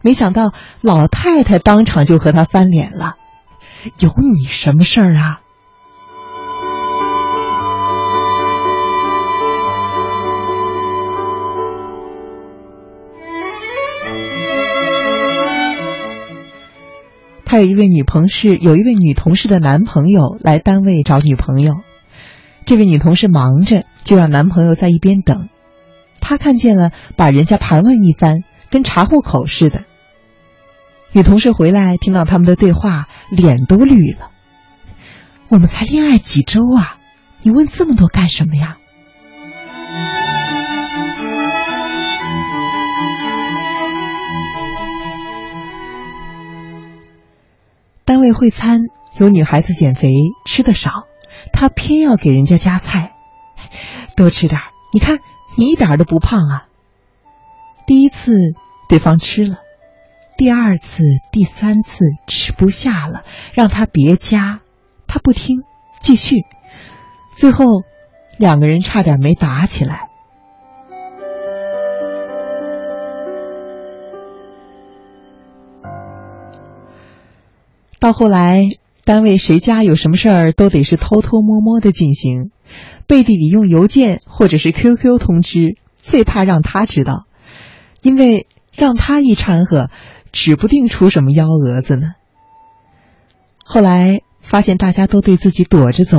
[0.00, 3.16] 没想到老太太当场就和她翻脸了
[4.00, 5.40] ：“有你什么事儿啊？”
[17.50, 21.74] 他有一位女同事，有一位女同事的男朋友来单位找女朋友。
[22.64, 25.48] 这位女同事忙着，就让男朋友在一边等。
[26.20, 29.82] 他看见了，把人家盘问一番，跟查户口似的。
[31.10, 34.30] 女同事回来，听到他们的对话，脸都绿了。
[35.48, 36.98] 我们才恋爱几周啊，
[37.42, 38.76] 你问这么多干什么呀？
[48.04, 48.80] 单位会餐
[49.18, 50.10] 有女孩子减肥
[50.44, 51.06] 吃的少，
[51.52, 53.12] 她偏要给人家夹菜，
[54.16, 54.60] 多吃点
[54.92, 55.18] 你看
[55.56, 56.66] 你一点都不胖啊。
[57.86, 58.32] 第一次
[58.88, 59.58] 对方吃了，
[60.36, 63.24] 第二次、第三次吃不下了，
[63.54, 64.60] 让他别夹，
[65.06, 65.62] 他不听，
[66.00, 66.44] 继续，
[67.36, 67.64] 最后
[68.38, 70.09] 两个人差点没打起来。
[78.00, 78.62] 到后来，
[79.04, 82.50] 单位谁家有什么事儿都得是偷偷摸摸的进行，
[83.06, 87.26] 背地里用邮件或者是 QQ 通知，最怕让他知道，
[88.00, 89.90] 因为让他一掺和，
[90.32, 92.12] 指不定出什么幺蛾子呢。
[93.62, 96.18] 后来发现大家都对自己躲着走，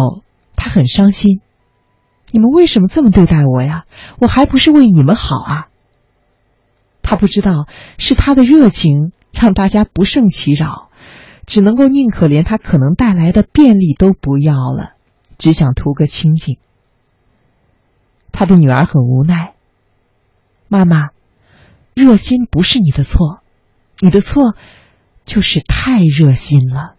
[0.55, 1.41] 他很伤心。
[2.29, 3.85] 你们为什么这么对待我呀？
[4.19, 5.67] 我还不是为你们好啊！
[7.01, 7.65] 他不知道
[7.97, 10.90] 是他的热情让大家不胜其扰。
[11.51, 14.93] 只能够宁可连他可能带来的便利都不要了，
[15.37, 16.57] 只想图个清静。
[18.31, 19.53] 他的女儿很无奈。
[20.69, 21.09] 妈妈，
[21.93, 23.41] 热心不是你的错，
[23.99, 24.55] 你的错
[25.25, 26.95] 就是太热心了。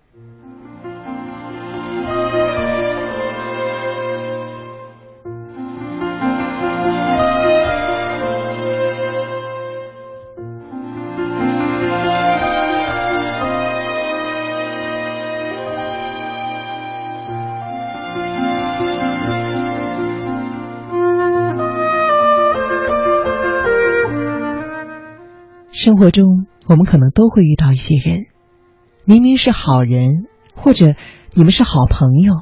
[25.82, 28.26] 生活中，我们可能都会遇到一些人，
[29.04, 30.94] 明明是好人，或者
[31.32, 32.34] 你们是好朋友，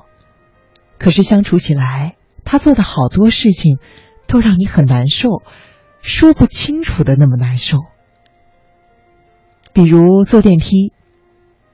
[0.99, 3.79] 可是相处起来，他做的好多事情
[4.27, 5.41] 都让你很难受，
[6.03, 7.79] 说不清楚的那么难受。
[9.73, 10.93] 比如坐电梯，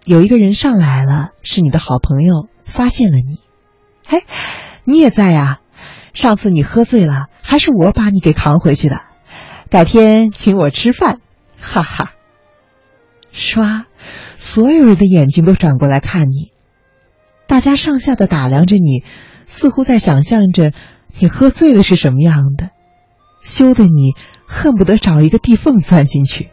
[0.05, 3.41] 有一个人上来了，是你的好朋友，发现了你，
[4.07, 4.23] 哎，
[4.85, 5.59] 你也在呀？
[6.15, 9.01] 上次你喝醉了，还是我把你给扛回去的，
[9.69, 11.23] 改天请我吃饭。
[11.69, 12.13] 哈哈，
[13.33, 13.87] 刷，
[14.37, 16.53] 所有人的眼睛都转过来看你，
[17.49, 19.05] 大家上下的打量着你，
[19.47, 20.73] 似乎在想象着
[21.19, 22.71] 你喝醉了是什么样的，
[23.43, 24.15] 羞得你
[24.47, 26.51] 恨不得找一个地缝钻进去。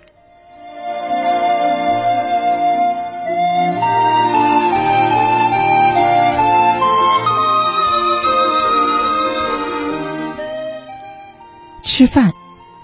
[11.83, 12.33] 吃饭。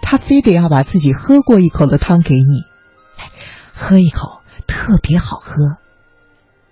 [0.09, 2.63] 他非得要把自己喝过一口的汤给你，
[3.71, 5.77] 喝一口特别好喝。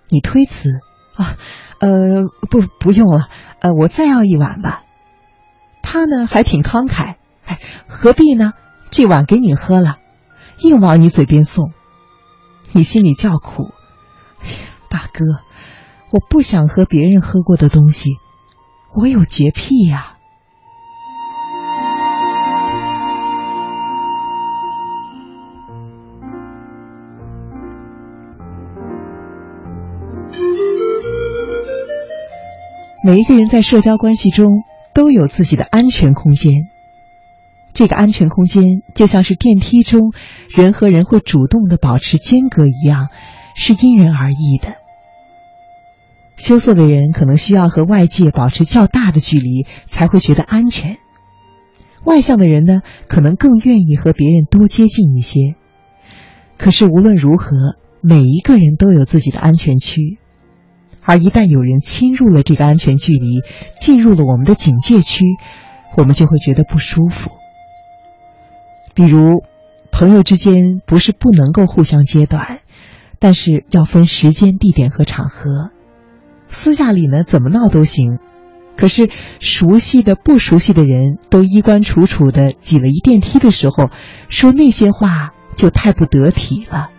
[0.08, 0.68] 你推辞
[1.14, 1.36] 啊，
[1.78, 1.88] 呃，
[2.50, 3.28] 不，不用了，
[3.60, 4.82] 呃，我再要一碗吧。
[5.84, 7.14] 他呢还挺慷慨，
[7.44, 8.54] 哎，何必呢？
[8.90, 9.98] 这碗给你喝了，
[10.58, 11.70] 硬往你嘴边送，
[12.72, 13.70] 你心里叫苦。
[14.40, 14.56] 哎呀，
[14.88, 15.24] 大哥，
[16.10, 18.10] 我不想喝别人喝过的东西，
[18.96, 20.17] 我有洁癖呀。
[33.08, 36.68] 每一个人在社交关系中都有自己的安全空间。
[37.72, 40.12] 这个安全空间就像是电梯中
[40.50, 43.08] 人和人会主动的保持间隔一样，
[43.54, 44.74] 是因人而异的。
[46.36, 50.96] 羞涩的人可能需要和外界保持较大的距离才会觉得安全；
[52.04, 55.54] 外向的人呢，可能更愿意和别人多接近一些。
[56.58, 57.46] 可是无论如何，
[58.02, 60.18] 每一个人都有自己的安全区，
[61.08, 63.40] 而一旦有人侵入了这个安全距离，
[63.80, 65.24] 进入了我们的警戒区，
[65.96, 67.30] 我们就会觉得不舒服。
[68.92, 69.42] 比如，
[69.90, 72.60] 朋友之间不是不能够互相揭短，
[73.18, 75.70] 但是要分时间、地点和场合。
[76.50, 78.18] 私下里呢，怎么闹都行。
[78.76, 79.08] 可是
[79.40, 83.88] 熟悉的、不熟悉的人都衣冠楚楚的挤了一电梯的时候，
[84.28, 86.90] 说那些话就太不得体了。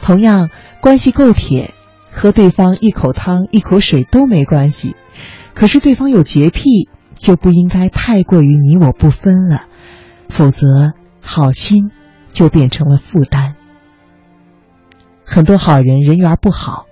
[0.00, 0.48] 同样，
[0.80, 1.74] 关系够铁，
[2.18, 4.96] 喝对方一口汤、一口水都没关系。
[5.54, 9.66] 可是对方有洁癖，就不应该太过于你我不分了。
[10.28, 10.66] 否则，
[11.20, 11.90] 好心
[12.32, 13.54] 就变成了负担。
[15.24, 16.86] 很多好人人缘不好，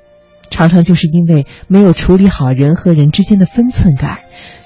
[0.49, 4.19] 常常就是因为没有处理好人和人之间的分寸感，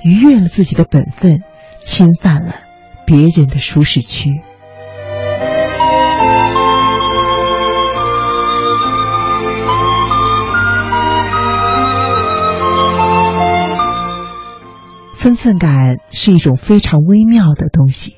[0.04, 1.40] 逾越了自己的本分，
[1.80, 2.54] 侵犯了
[3.06, 4.28] 别人的舒适区。
[15.20, 18.16] 分寸感是一种非常微妙的东西。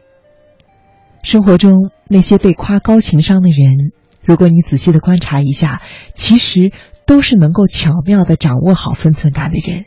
[1.24, 3.90] 生活中那些被夸高情商的人，
[4.24, 5.82] 如果你仔细的观察一下，
[6.14, 6.70] 其实
[7.04, 9.86] 都是能够巧妙的掌握好分寸感的人。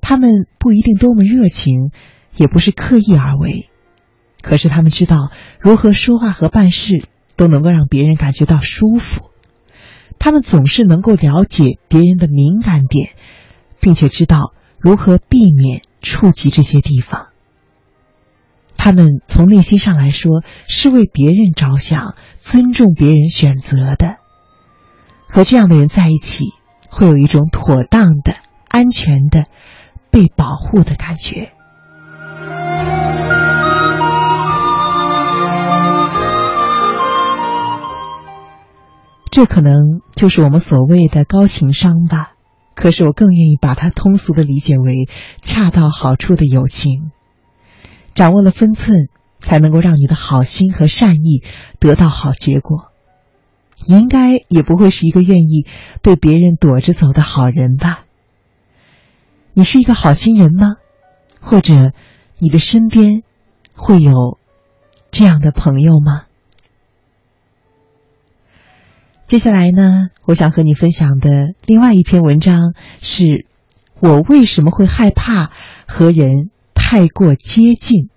[0.00, 1.90] 他们不一定多么热情，
[2.36, 3.68] 也不是刻意而为，
[4.40, 5.30] 可是他们知道
[5.60, 9.24] 如何说话和办事都能够让别人感觉到舒服。
[10.18, 13.10] 他们总是能够了解别人的敏感点，
[13.78, 14.51] 并且知道
[14.82, 17.28] 如何避免触及这些地方。
[18.76, 24.16] 他们从内心上来说是为别人着想，尊重别人选择的。
[25.28, 26.46] 和这样的人在一起，
[26.90, 28.34] 会有一种妥当的、
[28.68, 29.46] 安全的、
[30.10, 31.52] 被保护的感觉。
[39.30, 39.80] 这可能
[40.14, 42.31] 就是我们所谓的高情商吧。
[42.74, 45.08] 可是我更愿意把它通俗的理解为
[45.40, 47.10] 恰到好处的友情。
[48.14, 49.08] 掌握了分寸，
[49.40, 51.42] 才能够让你的好心和善意
[51.78, 52.90] 得到好结果。
[53.86, 55.66] 你应该也不会是一个愿意
[56.02, 58.04] 被别人躲着走的好人吧？
[59.54, 60.76] 你是一个好心人吗？
[61.40, 61.92] 或者
[62.38, 63.22] 你的身边
[63.74, 64.38] 会有
[65.10, 66.26] 这样的朋友吗？
[69.32, 73.46] 接下来呢，我想和你分享的另外一篇文章是：
[73.98, 75.50] 我为什么会害怕
[75.88, 76.50] 和人？
[76.74, 78.10] 太过接近。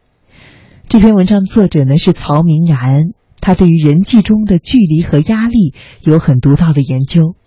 [0.90, 7.38] 这篇文章的作者呢是曹明然，他对于人际中的距离和压力有很独到的研究。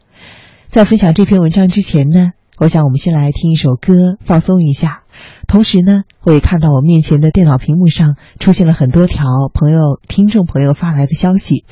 [0.70, 5.02] 在分享这篇文章之前呢，我想我们先来听一首歌，放松一下。
[5.46, 11.66] 同时呢，我也看到我面前的电脑屏幕上出现了很多条朋友、听众朋友发来的消息。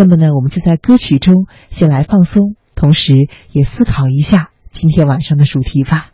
[0.00, 6.12] 那么呢，我们就在歌曲中先来放松，同时也思考一下今天晚上的主题吧。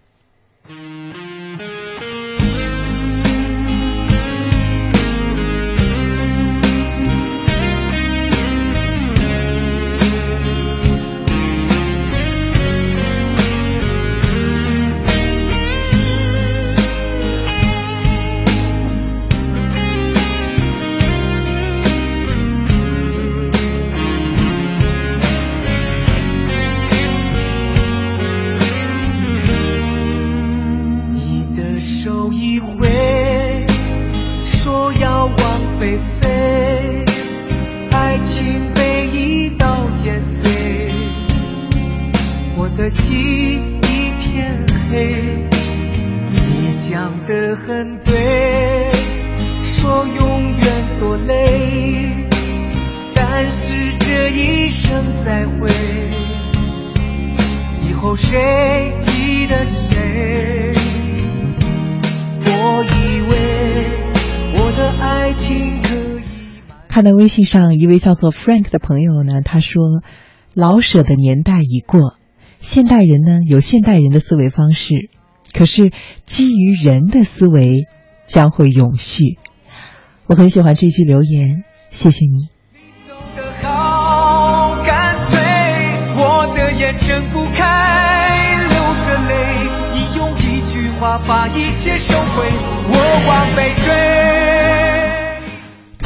[67.27, 69.83] 微信上一位叫做 Frank 的朋友呢，他说
[70.55, 72.15] ：“老舍的年代已过，
[72.61, 75.11] 现代人呢有现代人的思维方式，
[75.53, 75.91] 可是
[76.25, 77.89] 基于人的思维
[78.23, 79.39] 将会永续。”
[80.29, 82.56] 我很喜欢这句留言，谢谢你。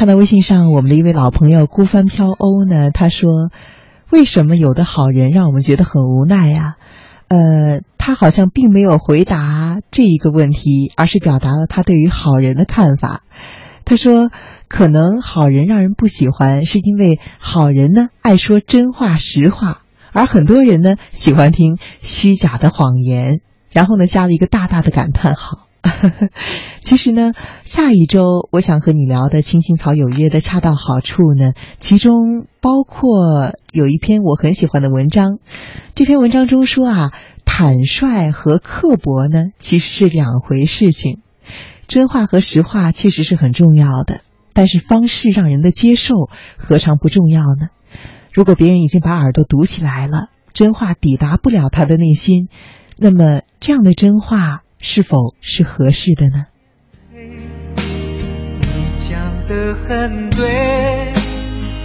[0.01, 3.51] 看到微信上我们的一位老朋友孤帆飘欧呢，他说
[4.09, 6.77] ：“为什么有的好人让我们觉得很无奈呀、
[7.27, 13.21] 呃，他好像并没有回答这一个问题，而是表达了他对于好人的看法。
[13.85, 14.31] 他说，
[14.67, 19.83] 可能好人让人不喜欢，是因为好人呢爱说真话实话，
[20.13, 23.41] 而很多人呢喜欢听虚假的谎言。
[23.69, 25.67] 然后呢，加了一个大大的感叹号。
[26.81, 27.31] 其实呢，
[27.63, 35.39] 下一周我想和你聊的《青青草有约》的恰到好处呢，其中包括有一篇我很喜欢的文章。
[35.95, 37.11] 这篇文章中说啊，
[37.45, 41.19] 坦率和刻薄呢其实是两回事情。
[41.87, 44.21] 真话和实话确实是很重要的，
[44.53, 46.13] 但是方式让人的接受
[46.57, 47.67] 何尝不重要呢？
[48.31, 52.47] 如果别人已经把耳朵堵起来了，真话抵达不了他的内心，
[52.97, 56.47] 那么这样的真话是否是合适的呢？
[57.13, 57.21] 你
[58.97, 61.13] 讲的很对，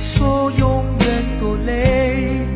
[0.01, 2.47] 说永远多累，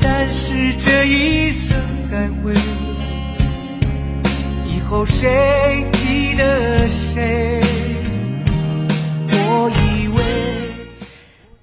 [0.00, 1.76] 但是这一生
[2.10, 2.54] 再会，
[4.66, 7.60] 以后谁记得谁？
[9.28, 10.63] 我以为。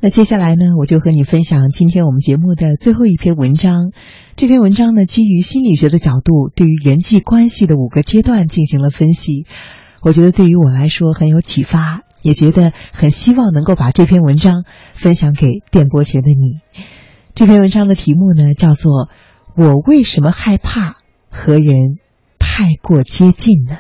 [0.03, 3.91] 那接下来呢，我就和你分享今天我们节目的最后一篇文章。
[4.35, 9.45] 这篇文章呢，基于心理学的角度，对于人际关系的五个阶段进行了分析。
[10.01, 14.63] 我觉得对于我来说很有启发，也觉得很希望能够把这篇文章
[14.95, 16.61] 分享给电波前的你。
[17.35, 19.05] 这篇文章的题目呢，叫做
[19.55, 20.95] 《我为什么害怕
[21.29, 21.99] 和人
[22.39, 23.75] 太过接近呢》。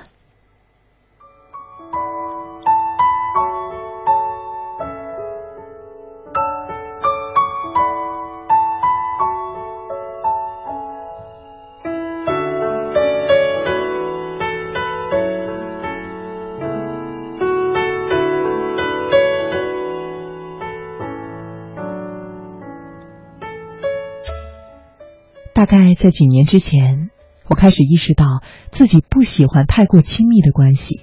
[25.61, 27.11] 大概在几年之前，
[27.47, 28.25] 我开始意识到
[28.71, 31.01] 自己不喜欢太过亲密的关系。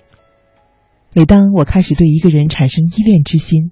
[1.14, 3.70] 每当我开始对一个人产生依恋之心，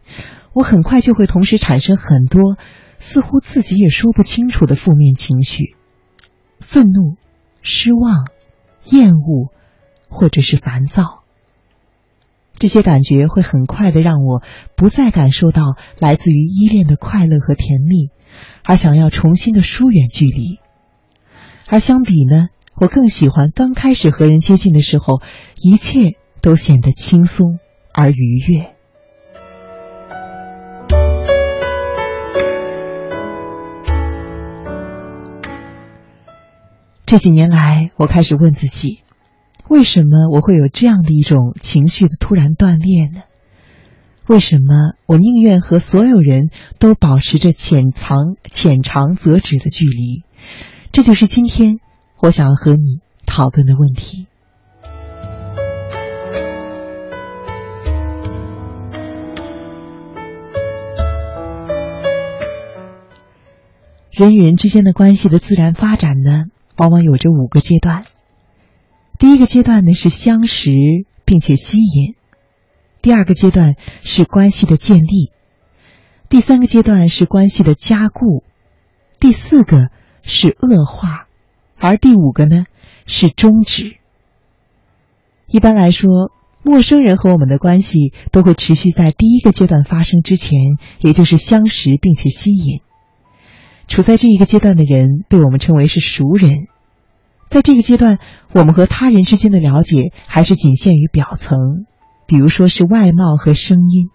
[0.53, 2.57] 我很快就会同时产生很多
[3.01, 5.74] 似乎自己也说不清楚的负面情绪：
[6.61, 7.16] 愤怒、
[7.62, 8.28] 失望、
[8.84, 9.51] 厌恶，
[10.09, 11.24] 或者是烦躁。
[12.61, 14.41] 这些感觉会很快的让我
[14.76, 15.62] 不再感受到
[15.99, 18.11] 来自于依恋的快乐和甜蜜，
[18.62, 20.61] 而想要重新的疏远距离。
[21.68, 22.46] 而相比呢，
[22.76, 25.20] 我更喜欢刚开始和人接近的时候，
[25.60, 27.58] 一切都显得轻松
[27.92, 28.72] 而愉悦。
[37.04, 39.00] 这几年来，我开始问自己，
[39.68, 43.22] 为什么我会有这样的一种情绪的突然断裂呢？
[44.28, 50.25] 为什么我宁愿和所有人都保持着浅藏浅尝辄止的距离？
[50.97, 51.78] 这就是今天
[52.22, 54.26] 我想要和你讨论的问题。
[64.11, 66.44] 人与人之间的关系的自然发展呢，
[66.78, 68.07] 往往有着五个阶段。
[69.18, 70.70] 第一个阶段呢是相识
[71.26, 72.14] 并且吸引，
[73.03, 75.30] 第二个阶段是关系的建立，
[76.30, 78.42] 第三个阶段是关系的加固，
[79.20, 79.90] 第四个
[80.26, 81.26] 是恶化，
[81.78, 82.64] 而第五个呢
[83.06, 83.96] 是终止。
[85.46, 90.58] 一般来说，陌生人和我们的关系都会持续在第一个阶段发生之前，
[91.00, 92.80] 也就是相识并且吸引。
[93.86, 96.66] 处在这一个阶段的人被我们称为是熟人。
[97.48, 98.18] 在这个阶段，
[98.52, 101.56] 我们和他人之间的了解还是仅限于表层，
[102.26, 104.08] 比如说是外貌和声音，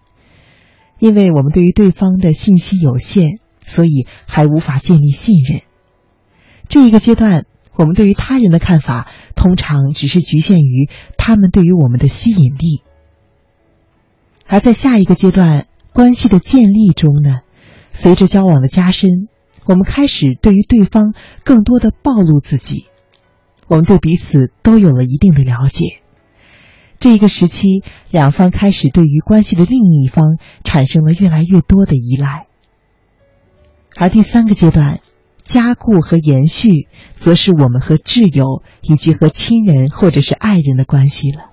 [0.98, 5.62] 因为我们对于对方的信息有限，所以还无法建立信任。
[6.72, 7.44] 这一个阶段，
[7.74, 9.06] 我们对于他人的看法
[9.36, 12.82] 通常只是局限于他们对于我们的吸引力。
[14.46, 17.40] 而在下一个阶段，关系的建立中呢，
[17.90, 19.28] 随着交往的加深，
[19.66, 21.12] 我们开始对于对方
[21.44, 22.86] 更多的暴露自己。
[23.66, 26.00] 我们对彼此都有了一定的了解。
[27.00, 32.46] 这一个时期，两方开始对于关系的另一方产生了越来越多的依赖。
[33.94, 35.00] 而第三个阶段，
[35.52, 41.50] 加固和延续，则是我们和挚友以及和亲人或者是爱人的关系了。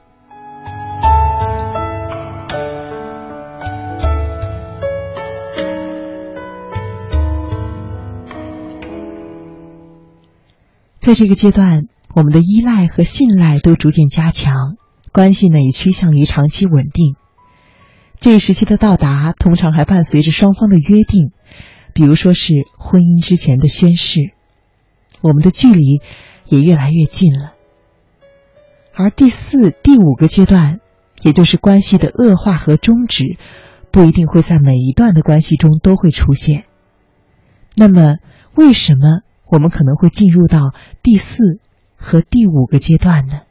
[11.02, 14.78] 在这个阶段，我们的依赖和信赖都逐渐加强，
[15.12, 17.16] 关系呢也趋向于长期稳定。
[18.22, 21.32] 这一时期的到达，通常还伴随着双方的约定，
[22.00, 24.32] 比如说是婚姻之前的宣誓。
[25.20, 26.02] 我们的距离
[26.46, 27.52] 也越来越近了。
[28.94, 30.80] 而第四、第五个阶段，
[31.22, 33.38] 也就是关系的恶化和终止，
[33.92, 36.64] 不一定会在每一段的关系中都会出现。
[37.76, 38.16] 那么，
[38.56, 40.74] 为什么我们可能会进入到
[41.04, 41.60] 第四
[41.98, 43.42] 和第五个阶段呢？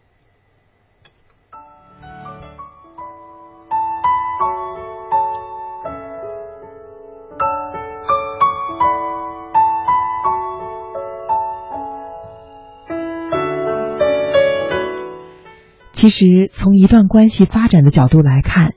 [15.99, 18.75] 其实，从一段关系发展的角度来看，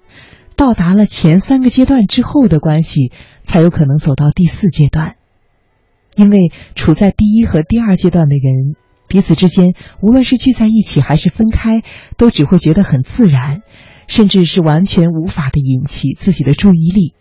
[0.55, 3.11] 到达了前三个阶段之后的关系，
[3.43, 5.17] 才有可能走到第四阶段。
[6.15, 8.73] 因为处在第一和第二阶段的人，
[9.07, 11.83] 彼此之间无论是聚在一起还是分开，
[12.17, 13.61] 都只会觉得很自然，
[14.07, 17.13] 甚至是完全无法的引起自己的注意力。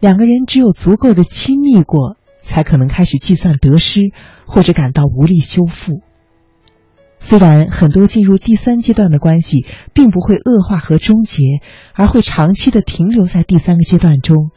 [0.00, 4.00] 两个人只有足够的亲密过，才可能开始计算得失，
[4.46, 6.00] 或者感到无力修复。
[7.20, 11.60] 虽然很多进入第三阶段的关系并不会恶化和终结，
[11.92, 14.50] 而会长期的停留在第三个阶段中，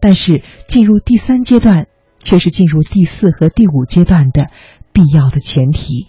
[0.00, 1.86] 但是进入第三阶段
[2.18, 4.50] 却是进入第四和第五阶段的
[4.92, 6.08] 必要的前提。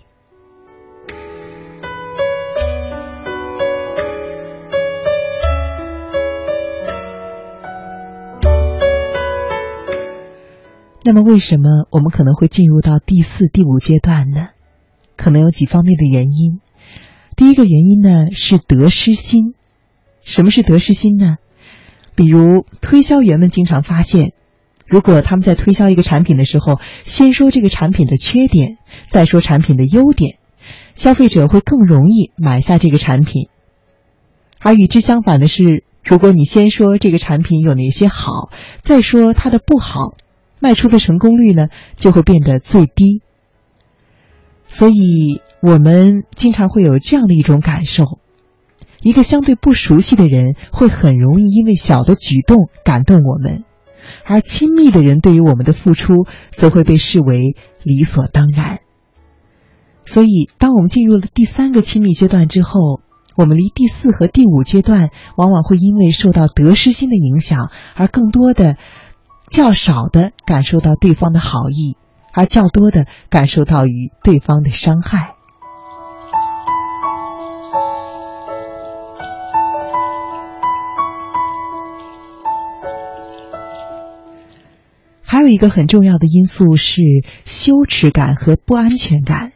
[11.04, 14.50] 那么，为什么我们可能会进入到第四、第五阶段呢？
[15.22, 16.60] 可能有几方面的原因。
[17.36, 19.54] 第一个原因呢是得失心。
[20.24, 21.38] 什么是得失心呢？
[22.16, 24.34] 比如推销员们经常发现，
[24.86, 28.78] 如果他们在推销一个产品的时候，先说这个产品的缺点，
[29.10, 30.38] 再说产品的优点，
[30.94, 33.50] 消费者会更容易买下这个产品。
[34.60, 38.52] 而与之相反的是，如果你先说这个产品有哪些好，
[38.82, 40.16] 再说它的不好，
[40.60, 43.22] 卖出的成功率呢就会变得最低。
[44.74, 48.06] 所以，我们经常会有这样的一种感受：
[49.02, 53.64] 一个相对不熟悉的人，会很容易因为小的举动感动我们；
[54.26, 58.80] 而亲密的人对于我们的付出，则会被视为理所当然。
[60.04, 63.02] 所以，当我们进入了第三个亲密阶段之后，
[63.36, 68.78] 我们离第四和第五阶段，往往会因为受到得失心的影响，而更多的、
[69.50, 71.98] 较少的感受到对方的好意。
[72.34, 75.36] 而较多的感受到与对方的伤害。
[85.24, 87.02] 还有一个很重要的因素是
[87.46, 89.54] 羞耻感和不安全感。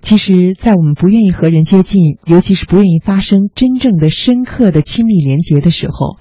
[0.00, 6.18] 其实，在我们不愿意和人接近，尤其是不愿意发生真正的、深刻的亲密连结的时候，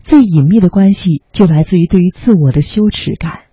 [0.00, 3.49] 最隐秘的关系就来自于对于自我的羞耻感。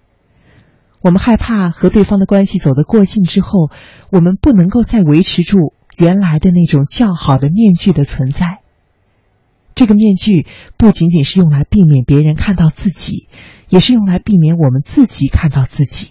[1.08, 3.72] 我们害怕和对方的关系走得过近之后，
[4.12, 8.60] 我们不能够再维持住原来的那种较好的面具的存在。
[9.74, 10.46] 这个面具
[10.76, 13.30] 不仅仅是用来避免别人看到自己，
[13.70, 16.10] 也是用来避免我们自己看到自己。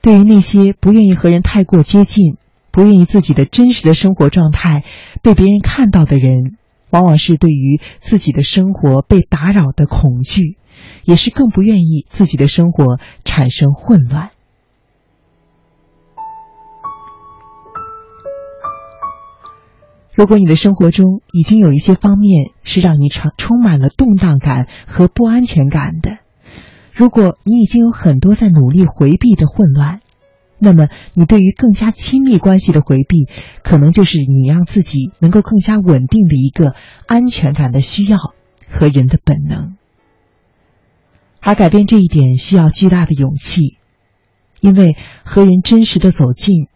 [0.00, 2.38] 对于那些不愿意和人太过接近、
[2.70, 4.82] 不愿意自己的真实的生活状态
[5.20, 6.56] 被别人看到的人，
[6.88, 10.56] 往往是对于自己的生活被打扰的恐惧。
[11.06, 14.30] 也是更不愿意自己的生活产生混乱。
[20.14, 26.18] 如果你的生活中已经有一些方面是让你充充满了动荡感和不安全感的，
[26.94, 30.00] 如果你已经有很多在努力回避的混乱，
[30.58, 33.28] 那么你对于更加亲密关系的回避，
[33.62, 36.74] 可能就是你让自己能够更加稳定的一个
[37.06, 38.16] 安全感的需要
[38.70, 39.76] 和人的本能。
[41.46, 43.78] 而改变这一点需要巨大的勇气，
[44.60, 46.66] 因为和人真实的走近，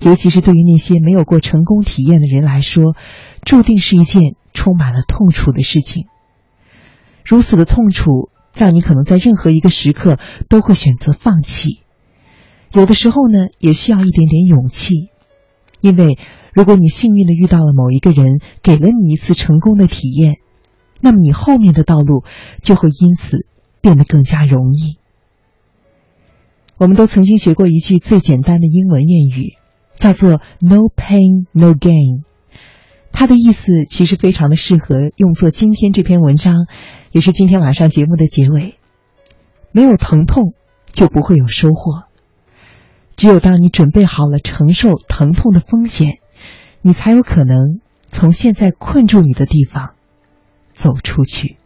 [0.00, 2.96] 尤其是对于那些没有过成功体验的人来说，
[3.44, 6.06] 注定是一件充满了痛楚的事情。
[7.24, 10.18] 如此的痛楚，让你可能在任何一个时刻
[10.48, 11.78] 都会选择放弃。
[12.72, 15.08] 有的时候呢，也需要一点点勇气，
[15.80, 16.18] 因为
[16.52, 20.38] 如果你幸运的遇到了某一个人，给了你一次成功的体验，
[21.00, 22.24] 那么你后面的道路
[22.60, 23.46] 就会因此。
[23.86, 24.98] 变得更加容易。
[26.76, 29.54] 我们都曾经学过一句最简单的英文谚语，
[29.94, 32.24] 叫做 “No pain, no gain”。
[33.12, 36.66] 它的意思其实非常的适合用作今天这篇文章，
[37.12, 38.74] 也是今天晚上节目的结尾。
[39.70, 40.52] 没有疼痛，
[40.92, 42.08] 就不会有收获。
[43.14, 46.18] 只有当你准备好了承受疼痛的风险，
[46.82, 49.94] 你才有可能从现在困住你的地方
[50.74, 51.56] 走出去。